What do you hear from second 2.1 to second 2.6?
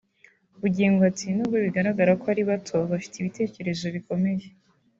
ko ari